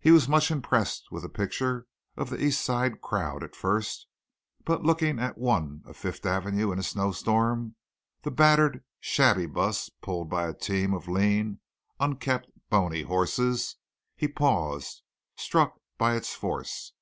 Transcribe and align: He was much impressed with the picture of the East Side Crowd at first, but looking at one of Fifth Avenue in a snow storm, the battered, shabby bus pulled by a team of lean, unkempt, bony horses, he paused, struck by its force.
He 0.00 0.10
was 0.10 0.28
much 0.28 0.50
impressed 0.50 1.10
with 1.10 1.22
the 1.22 1.30
picture 1.30 1.86
of 2.14 2.28
the 2.28 2.44
East 2.44 2.62
Side 2.62 3.00
Crowd 3.00 3.42
at 3.42 3.56
first, 3.56 4.06
but 4.66 4.82
looking 4.82 5.18
at 5.18 5.38
one 5.38 5.80
of 5.86 5.96
Fifth 5.96 6.26
Avenue 6.26 6.72
in 6.72 6.78
a 6.78 6.82
snow 6.82 7.10
storm, 7.10 7.76
the 8.22 8.30
battered, 8.30 8.84
shabby 9.00 9.46
bus 9.46 9.88
pulled 10.02 10.28
by 10.28 10.46
a 10.46 10.52
team 10.52 10.92
of 10.92 11.08
lean, 11.08 11.60
unkempt, 11.98 12.48
bony 12.68 13.00
horses, 13.04 13.76
he 14.14 14.28
paused, 14.28 15.00
struck 15.36 15.76
by 15.96 16.16
its 16.16 16.34
force. 16.34 16.92